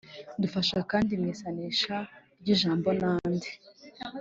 Dufasha 0.41 0.77
kandi 0.91 1.11
mu 1.19 1.25
isanisha 1.33 1.95
ry’ijambo 2.41 2.87
n’andi 2.99 3.51